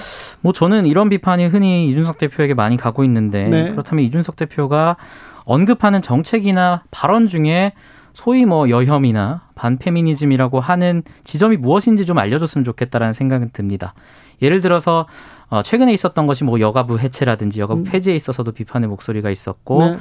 뭐 0.42 0.52
저는 0.52 0.86
이런 0.86 1.08
비판이 1.08 1.46
흔히 1.46 1.88
이준석 1.90 2.18
대표에게 2.18 2.54
많이 2.54 2.76
가고 2.76 3.04
있는데 3.04 3.48
네. 3.48 3.70
그렇다면 3.70 4.04
이준석 4.04 4.36
대표가 4.36 4.96
언급하는 5.44 6.00
정책이나 6.02 6.84
발언 6.90 7.26
중에 7.26 7.72
소위 8.14 8.44
뭐 8.44 8.70
여혐이나 8.70 9.42
반페미니즘이라고 9.54 10.60
하는 10.60 11.02
지점이 11.24 11.56
무엇인지 11.56 12.06
좀 12.06 12.18
알려줬으면 12.18 12.64
좋겠다라는 12.64 13.12
생각은 13.12 13.50
듭니다. 13.52 13.94
예를 14.40 14.60
들어서 14.60 15.06
어 15.50 15.62
최근에 15.62 15.92
있었던 15.92 16.26
것이 16.26 16.44
뭐 16.44 16.60
여가부 16.60 16.98
해체라든지 16.98 17.60
여가부 17.60 17.80
음. 17.80 17.84
폐지에 17.84 18.14
있어서도 18.14 18.52
비판의 18.52 18.88
목소리가 18.88 19.30
있었고 19.30 19.84
네. 19.84 19.98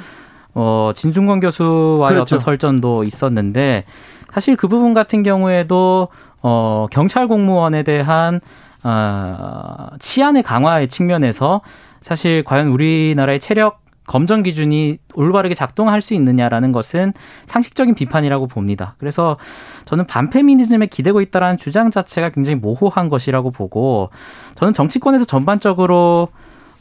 어 0.54 0.92
진중권 0.96 1.40
교수와의 1.40 2.16
그렇죠. 2.16 2.36
어떤 2.36 2.40
설전도 2.40 3.04
있었는데 3.04 3.86
사실 4.32 4.56
그 4.56 4.68
부분 4.68 4.94
같은 4.94 5.24
경우에도 5.24 6.10
어 6.42 6.86
경찰 6.92 7.28
공무원에 7.28 7.84
대한 7.84 8.40
어 8.84 9.88
치안의 10.00 10.44
강화의 10.44 10.88
측면에서 10.88 11.62
사실 12.02 12.44
과연 12.44 12.68
우리나라의 12.68 13.40
체력 13.40 13.82
검정 14.10 14.42
기준이 14.42 14.98
올바르게 15.14 15.54
작동할 15.54 16.02
수 16.02 16.16
있느냐라는 16.16 16.72
것은 16.72 17.14
상식적인 17.46 17.94
비판이라고 17.94 18.48
봅니다. 18.48 18.96
그래서 18.98 19.38
저는 19.86 20.08
반페미니즘에 20.08 20.88
기대고 20.88 21.22
있다라는 21.22 21.60
주장 21.60 21.92
자체가 21.92 22.30
굉장히 22.30 22.56
모호한 22.56 23.10
것이라고 23.10 23.52
보고 23.52 24.10
저는 24.56 24.74
정치권에서 24.74 25.26
전반적으로 25.26 26.30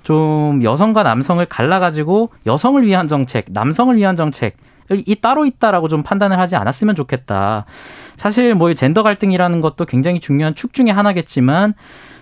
좀 0.04 0.64
여성과 0.64 1.02
남성을 1.02 1.44
갈라가지고 1.44 2.30
여성을 2.46 2.82
위한 2.86 3.08
정책, 3.08 3.44
남성을 3.50 3.94
위한 3.94 4.16
정책 4.16 4.56
이 4.90 5.14
따로 5.16 5.44
있다라고 5.44 5.88
좀 5.88 6.02
판단을 6.02 6.38
하지 6.38 6.56
않았으면 6.56 6.94
좋겠다. 6.94 7.66
사실 8.16 8.54
뭐 8.54 8.72
젠더 8.72 9.02
갈등이라는 9.02 9.60
것도 9.60 9.84
굉장히 9.84 10.18
중요한 10.18 10.54
축 10.54 10.72
중의 10.72 10.94
하나겠지만 10.94 11.74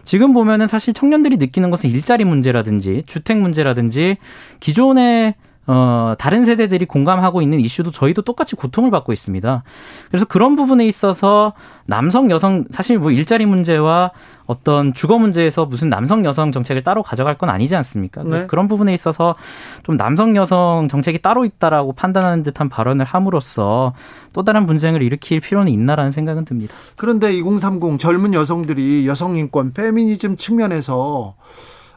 지금 0.06 0.32
보면은 0.32 0.68
사실 0.68 0.94
청년들이 0.94 1.36
느끼는 1.36 1.70
것은 1.70 1.90
일자리 1.90 2.24
문제라든지 2.24 3.02
주택 3.06 3.38
문제라든지 3.38 4.16
기존의 4.60 5.34
어, 5.68 6.14
다른 6.18 6.44
세대들이 6.44 6.86
공감하고 6.86 7.42
있는 7.42 7.60
이슈도 7.60 7.90
저희도 7.90 8.22
똑같이 8.22 8.54
고통을 8.54 8.90
받고 8.90 9.12
있습니다. 9.12 9.64
그래서 10.08 10.24
그런 10.26 10.54
부분에 10.54 10.86
있어서 10.86 11.54
남성, 11.86 12.30
여성, 12.30 12.64
사실 12.70 12.98
뭐 12.98 13.10
일자리 13.10 13.46
문제와 13.46 14.12
어떤 14.46 14.94
주거 14.94 15.18
문제에서 15.18 15.66
무슨 15.66 15.88
남성, 15.88 16.24
여성 16.24 16.52
정책을 16.52 16.82
따로 16.82 17.02
가져갈 17.02 17.36
건 17.36 17.50
아니지 17.50 17.74
않습니까? 17.74 18.22
그래서 18.22 18.42
네. 18.42 18.46
그런 18.46 18.68
부분에 18.68 18.94
있어서 18.94 19.34
좀 19.82 19.96
남성, 19.96 20.36
여성 20.36 20.86
정책이 20.88 21.18
따로 21.20 21.44
있다라고 21.44 21.92
판단하는 21.94 22.44
듯한 22.44 22.68
발언을 22.68 23.04
함으로써 23.04 23.92
또 24.32 24.44
다른 24.44 24.66
분쟁을 24.66 25.02
일으킬 25.02 25.40
필요는 25.40 25.72
있나라는 25.72 26.12
생각은 26.12 26.44
듭니다. 26.44 26.72
그런데 26.96 27.32
2030 27.32 27.98
젊은 27.98 28.34
여성들이 28.34 29.08
여성인권, 29.08 29.72
페미니즘 29.72 30.36
측면에서 30.36 31.34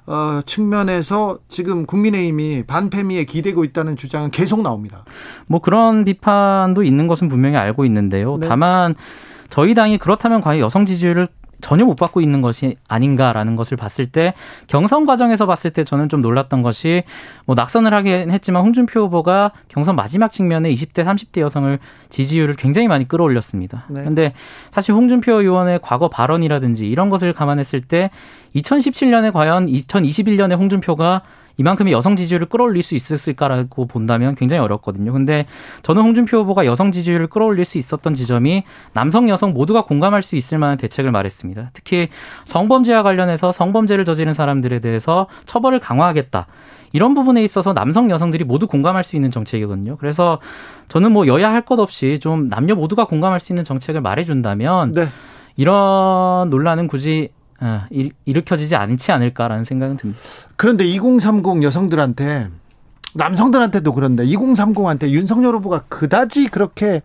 어, 0.10 0.42
측면에서 0.44 1.38
지금 1.50 1.86
국민의힘이 1.86 2.64
반패미에 2.64 3.26
기대고 3.26 3.64
있다는 3.64 3.96
주장은 3.96 4.32
계속 4.32 4.64
나옵니다. 4.64 5.06
뭐 5.46 5.62
그런 5.62 6.04
비판도 6.04 6.82
있는 6.82 7.06
것은 7.06 7.28
분명히 7.28 7.58
알고 7.58 7.86
있는데요. 7.86 8.38
네. 8.38 8.48
다만 8.48 8.96
저희 9.50 9.76
당이 9.76 10.00
그렇다면 10.00 10.42
과연 10.42 10.62
여성 10.62 10.88
지지율을 10.88 11.28
전혀 11.62 11.86
못 11.86 11.96
받고 11.96 12.22
있는 12.22 12.42
것이 12.42 12.78
아닌가라는 12.88 13.56
것을 13.56 13.78
봤을 13.78 14.06
때 14.08 14.34
경선 14.68 15.06
과정에서 15.06 15.46
봤을 15.46 15.72
때 15.72 15.84
저는 15.84 16.10
좀 16.10 16.20
놀랐던 16.20 16.62
것이 16.62 17.04
뭐 17.46 17.56
낙선을 17.56 17.94
하긴 17.94 18.32
했지만 18.32 18.64
홍준표 18.64 19.02
후보가 19.02 19.52
경선 19.68 19.96
마지막 19.96 20.32
측면에 20.32 20.74
20대 20.74 21.04
30대 21.04 21.42
여성을 21.42 21.80
지지율을 22.10 22.56
굉장히 22.56 22.88
많이 22.88 23.08
끌어올렸습니다. 23.08 23.86
네. 23.90 24.04
근데 24.04 24.34
사실 24.72 24.94
홍준표 24.94 25.42
의원의 25.42 25.80
과거 25.82 26.10
발언이라든지 26.10 26.88
이런 26.88 27.10
것을 27.10 27.34
감안했을 27.34 27.82
때 27.82 28.10
2017년에 28.56 29.32
과연 29.34 29.68
2021년에 29.68 30.58
홍준표가 30.58 31.22
이만큼의 31.60 31.92
여성 31.92 32.16
지지율을 32.16 32.48
끌어올릴 32.48 32.82
수 32.84 32.96
있었을까라고 32.96 33.86
본다면 33.86 34.34
굉장히 34.36 34.62
어렵거든요. 34.62 35.12
근데 35.12 35.46
저는 35.84 36.02
홍준표 36.02 36.38
후보가 36.38 36.66
여성 36.66 36.92
지지율을 36.94 37.28
끌어올릴 37.28 37.66
수 37.66 37.78
있었던 37.78 38.16
지점이 38.16 38.64
남성, 38.94 39.30
여성 39.30 39.54
모두가 39.54 39.84
공감할 39.84 40.22
수 40.24 40.38
있을 40.38 40.58
만한 40.58 40.78
대책을 40.78 41.12
말했습니다. 41.12 41.72
특히 41.74 42.08
성범죄와 42.46 43.04
관련해서 43.04 43.52
성범죄를 43.52 44.06
저지른 44.06 44.34
사람들에 44.34 44.80
대해서 44.80 45.28
처벌을 45.46 45.80
강화하겠다. 45.80 46.48
이런 46.94 47.14
부분에 47.14 47.44
있어서 47.44 47.74
남성 47.74 48.10
여성들이 48.10 48.46
모두 48.46 48.66
공감할 48.66 49.04
수 49.04 49.16
있는 49.18 49.30
정책이거든요. 49.30 49.98
그래서 49.98 50.40
저는 50.88 51.12
뭐 51.12 51.28
여야 51.28 51.52
할 51.52 51.60
것 51.62 51.78
없이 51.78 52.20
좀 52.20 52.48
남녀 52.48 52.74
모두가 52.74 53.04
공감할 53.06 53.42
수 53.42 53.52
있는 53.52 53.66
정책을 53.66 54.00
말해준다면 54.02 54.94
네. 54.94 55.08
이런 55.58 56.50
논란은 56.50 56.88
굳이 56.88 57.30
어, 57.62 57.84
일으켜지지 58.26 58.76
않지 58.76 59.12
않을까라는 59.12 59.64
생각은 59.64 59.98
듭니다. 59.98 60.22
그런데 60.56 60.86
2030 60.86 61.64
여성들한테 61.64 62.50
남성들한테도 63.16 63.94
그런데 63.94 64.26
2030한테 64.26 65.10
윤석열 65.10 65.56
후보가 65.56 65.84
그다지 65.90 66.48
그렇게 66.48 67.02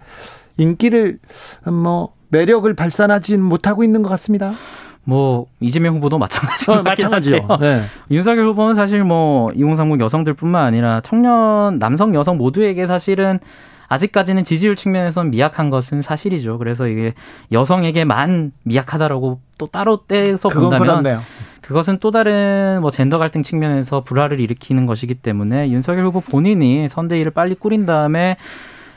인기를 0.56 1.18
뭐 1.66 2.12
매력을 2.28 2.72
발산하지 2.74 3.38
못하고 3.38 3.84
있는 3.84 4.02
것 4.02 4.08
같습니다. 4.10 4.52
뭐 5.04 5.46
이재명 5.60 5.96
후보도 5.96 6.18
마찬가지죠. 6.18 6.72
어, 6.72 6.82
마찬가지요. 6.82 7.48
네. 7.60 7.82
윤석열 8.10 8.46
후보는 8.48 8.74
사실 8.74 9.04
뭐 9.04 9.50
2030 9.54 10.00
여성들뿐만 10.00 10.64
아니라 10.64 11.00
청년 11.02 11.78
남성 11.78 12.14
여성 12.14 12.38
모두에게 12.38 12.86
사실은 12.86 13.38
아직까지는 13.94 14.44
지지율 14.44 14.76
측면에서는 14.76 15.30
미약한 15.30 15.70
것은 15.70 16.02
사실이죠. 16.02 16.58
그래서 16.58 16.88
이게 16.88 17.14
여성에게만 17.52 18.52
미약하다라고 18.64 19.40
또 19.58 19.66
따로 19.66 20.04
떼서 20.06 20.48
본다면 20.48 20.78
그렇네요. 20.78 21.22
그것은 21.60 21.98
또 22.00 22.10
다른 22.10 22.78
뭐 22.82 22.90
젠더 22.90 23.18
갈등 23.18 23.42
측면에서 23.42 24.02
불화를 24.02 24.40
일으키는 24.40 24.86
것이기 24.86 25.14
때문에 25.14 25.70
윤석열 25.70 26.04
후보 26.04 26.20
본인이 26.20 26.88
선대위를 26.88 27.30
빨리 27.30 27.54
꾸린 27.54 27.86
다음에 27.86 28.36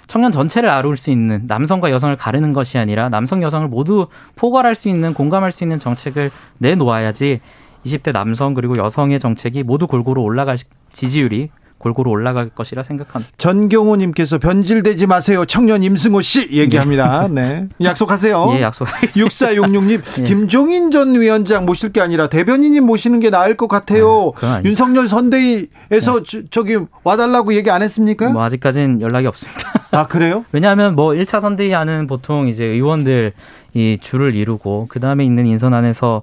청년 0.08 0.32
전체를 0.32 0.70
아울 0.70 0.98
수 0.98 1.12
있는 1.12 1.44
남성과 1.48 1.92
여성을 1.92 2.16
가르는 2.16 2.54
것이 2.54 2.78
아니라 2.78 3.10
남성 3.10 3.44
여성을 3.44 3.68
모두 3.68 4.08
포괄할 4.36 4.74
수 4.74 4.90
있는 4.90 5.14
공감할 5.14 5.52
수 5.52 5.64
있는 5.64 5.80
정책을 5.80 6.32
내놓아야지 6.58 7.40
20대 7.86 8.12
남성 8.12 8.54
그리고 8.54 8.76
여성의 8.78 9.20
정책이 9.20 9.64
모두 9.64 9.88
골고루 9.88 10.22
올라갈 10.22 10.58
지지율이 10.92 11.50
골고루 11.78 12.10
올라갈 12.10 12.50
것이라 12.50 12.84
생각합니다. 12.84 13.32
전경호님께서 13.38 14.40
변질되지 14.40 15.08
마세요. 15.08 15.46
청년 15.46 15.84
임승호 15.84 16.22
씨 16.22 16.50
얘기합니다. 16.52 17.28
네. 17.28 17.68
네. 17.78 17.86
약속하세요. 17.86 18.54
예, 18.58 18.62
약속하겠습니다. 18.62 19.30
6466님, 19.30 20.02
예. 20.20 20.24
김종인 20.24 20.92
전 20.92 21.14
위원장 21.20 21.66
모실 21.66 21.92
게 21.92 22.02
아니라 22.02 22.28
대변인님 22.28 22.86
모시는 22.86 23.20
게 23.20 23.30
나을 23.30 23.56
것 23.56 23.68
같아요. 23.68 24.34
네, 24.42 24.62
윤석열 24.66 25.08
선대위에서 25.08 26.24
네. 26.24 26.44
저 26.52 26.64
기 26.64 26.78
와달라고 27.04 27.54
얘기 27.54 27.70
안 27.72 27.82
했습니까? 27.82 28.30
뭐 28.32 28.44
아직까지는 28.44 29.00
연락이 29.02 29.26
없습니다. 29.28 29.88
아, 29.92 30.08
그래요? 30.08 30.44
왜냐하면 30.52 30.96
뭐 30.96 31.12
1차 31.14 31.40
선대위 31.40 31.72
하는 31.72 32.08
보통 32.08 32.48
이제 32.50 32.66
의원들 32.66 33.32
이 33.74 33.98
줄을 34.02 34.36
이루고 34.36 34.88
그 34.90 35.00
다음에 35.00 35.24
있는 35.24 35.46
인선 35.46 35.74
안에서 35.74 36.22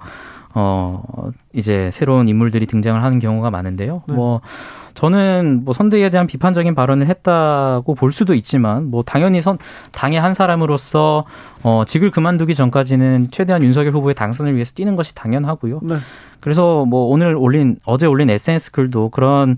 어, 0.55 1.03
이제 1.53 1.91
새로운 1.93 2.29
인물들이 2.29 2.67
등장을 2.67 3.03
하는 3.03 3.19
경우가 3.19 3.51
많은데요. 3.51 4.03
네. 4.07 4.15
뭐, 4.15 4.41
저는 4.95 5.63
뭐 5.65 5.75
선대위에 5.75 6.11
대한 6.11 6.27
비판적인 6.27 6.75
발언을 6.75 7.09
했다고 7.09 7.95
볼 7.95 8.13
수도 8.13 8.33
있지만 8.35 8.91
뭐 8.91 9.03
당연히 9.03 9.43
선 9.43 9.59
당의 9.91 10.21
한 10.21 10.35
사람으로서 10.35 11.25
어 11.65 11.83
직을 11.85 12.13
그만두기 12.13 12.55
전까지는 12.55 13.29
최대한 13.33 13.65
윤석열 13.65 13.93
후보의 13.93 14.15
당선을 14.15 14.55
위해서 14.55 14.73
뛰는 14.75 14.95
것이 14.95 15.15
당연하고요. 15.15 15.81
네. 15.83 15.97
그래서 16.39 16.85
뭐 16.85 17.07
오늘 17.07 17.35
올린 17.35 17.77
어제 17.85 18.07
올린 18.07 18.31
SNS 18.31 18.71
글도 18.71 19.11
그런 19.11 19.57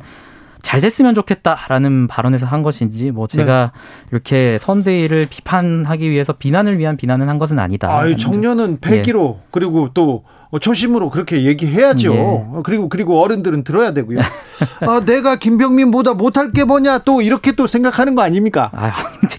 잘 0.63 0.81
됐으면 0.81 1.15
좋겠다라는 1.15 2.09
발언에서 2.09 2.47
한 2.47 2.63
것인지 2.63 3.11
뭐 3.11 3.27
제가 3.27 3.73
네. 3.73 4.09
이렇게 4.11 4.59
선대위를 4.59 5.27
비판하기 5.29 6.11
위해서 6.11 6.33
비난을 6.33 6.79
위한 6.79 6.97
비난은 6.97 7.29
한 7.29 7.39
것은 7.39 7.59
아니다. 7.59 7.89
아, 7.89 8.17
청년은 8.17 8.79
패기로 8.81 9.39
예. 9.39 9.47
그리고 9.51 9.91
또 9.95 10.25
어, 10.25 10.36
초심으로 10.61 11.11
그렇게 11.11 11.45
얘기해야죠. 11.45 12.13
네. 12.15 12.47
그리고 12.65 12.89
그리고 12.89 13.21
어른들은 13.21 13.65
들어야 13.65 13.93
되고요. 13.93 14.21
아, 14.87 15.01
내가 15.05 15.37
김병민보다 15.37 16.15
못할 16.15 16.53
게 16.53 16.65
뭐냐 16.65 16.99
또 16.99 17.21
이렇게 17.21 17.53
또 17.53 17.67
생각하는 17.67 18.15
거 18.15 18.23
아닙니까? 18.23 18.71
아, 18.75 18.93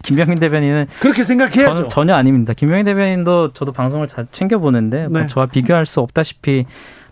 김병민 0.04 0.38
대변인은 0.40 0.88
그렇게 1.00 1.24
생각해야죠. 1.24 1.88
전, 1.88 2.10
혀 2.10 2.14
아닙니다. 2.14 2.54
김병민 2.54 2.86
대변인도 2.86 3.54
저도 3.54 3.72
방송을 3.72 4.08
잘 4.08 4.28
챙겨 4.32 4.58
보는데 4.60 5.08
뭐 5.08 5.14
네. 5.14 5.20
뭐 5.22 5.28
저와 5.28 5.46
비교할 5.48 5.86
수 5.86 6.02
없다시피 6.02 6.66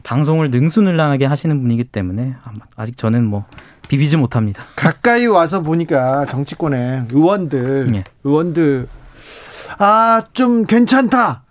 방송을 0.03 0.51
능수능란하게 0.51 1.25
하시는 1.25 1.59
분이기 1.61 1.85
때문에 1.85 2.35
아직 2.75 2.97
저는 2.97 3.25
뭐 3.25 3.45
비비지 3.87 4.17
못합니다. 4.17 4.63
가까이 4.75 5.25
와서 5.25 5.61
보니까 5.61 6.25
정치권에 6.25 7.03
의원들 7.11 7.87
네. 7.91 8.03
의원들 8.23 8.87
아 9.79 10.21
좀 10.33 10.65
괜찮다 10.65 11.44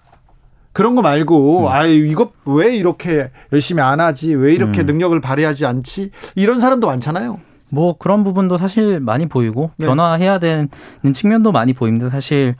그런 0.74 0.94
거 0.94 1.00
말고 1.00 1.62
음. 1.62 1.68
아유 1.72 2.04
이거 2.06 2.32
왜 2.44 2.76
이렇게 2.76 3.30
열심히 3.52 3.80
안 3.80 4.00
하지? 4.00 4.34
왜 4.34 4.52
이렇게 4.52 4.82
음. 4.82 4.86
능력을 4.86 5.18
발휘하지 5.20 5.64
않지? 5.64 6.10
이런 6.34 6.60
사람도 6.60 6.86
많잖아요. 6.86 7.40
뭐 7.70 7.96
그런 7.96 8.22
부분도 8.24 8.56
사실 8.58 9.00
많이 9.00 9.26
보이고 9.26 9.70
네. 9.78 9.86
변화해야 9.86 10.38
되는 10.38 10.68
측면도 11.12 11.50
많이 11.52 11.72
보입니다. 11.72 12.08
사실 12.10 12.56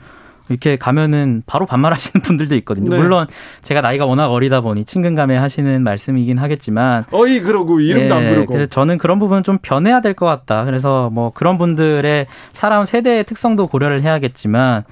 이렇게 0.47 0.75
가면은 0.77 1.41
바로 1.45 1.65
반말하시는 1.65 2.21
분들도 2.23 2.55
있거든요. 2.57 2.89
네. 2.91 2.97
물론 2.97 3.25
제가 3.63 3.81
나이가 3.81 4.05
워낙 4.05 4.27
어리다 4.31 4.61
보니 4.61 4.85
친근감에 4.85 5.35
하시는 5.35 5.83
말씀이긴 5.83 6.37
하겠지만 6.37 7.05
어이 7.11 7.41
그러고 7.41 7.79
이름도 7.79 8.15
예, 8.15 8.17
안 8.19 8.27
부르고 8.33 8.53
그래서 8.53 8.69
저는 8.69 8.97
그런 8.97 9.19
부분은 9.19 9.43
좀 9.43 9.57
변해야 9.61 10.01
될 10.01 10.13
것 10.13 10.25
같다. 10.25 10.63
그래서 10.65 11.09
뭐 11.11 11.31
그런 11.33 11.57
분들의 11.57 12.27
살아온 12.53 12.85
세대의 12.85 13.23
특성도 13.25 13.67
고려를 13.67 14.01
해야겠지만 14.03 14.83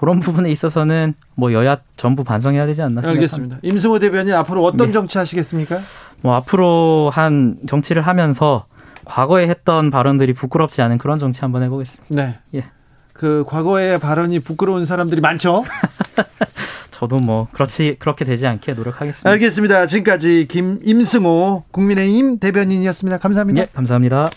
그런 0.00 0.18
부분에 0.18 0.50
있어서는 0.50 1.12
뭐 1.34 1.52
여야 1.52 1.76
전부 1.94 2.24
반성해야 2.24 2.64
되지 2.64 2.80
않나 2.80 3.02
생각합니다. 3.02 3.20
알겠습니다. 3.20 3.58
임승호 3.60 3.98
대변인 3.98 4.32
앞으로 4.32 4.64
어떤 4.64 4.86
네. 4.86 4.92
정치 4.94 5.18
하시겠습니까? 5.18 5.78
뭐 6.22 6.34
앞으로 6.36 7.10
한 7.12 7.58
정치를 7.68 8.00
하면서 8.00 8.64
과거에 9.04 9.46
했던 9.46 9.90
발언들이 9.90 10.32
부끄럽지 10.32 10.80
않은 10.80 10.96
그런 10.96 11.18
정치 11.18 11.42
한번 11.42 11.62
해보겠습니다. 11.64 12.14
네. 12.14 12.38
예. 12.54 12.64
그 13.12 13.44
과거의 13.46 13.98
발언이 13.98 14.40
부끄러운 14.40 14.86
사람들이 14.86 15.20
많죠. 15.20 15.64
저도 16.90 17.18
뭐 17.18 17.48
그렇지 17.52 17.96
그렇게 17.98 18.24
되지 18.24 18.46
않게 18.46 18.72
노력하겠습니다. 18.72 19.28
알겠습니다. 19.28 19.86
지금까지 19.86 20.46
김 20.48 20.80
임승호 20.82 21.64
국민의힘 21.72 22.38
대변인이었습니다. 22.38 23.18
감사합니다. 23.18 23.60
예, 23.60 23.66
감사합니다. 23.74 24.30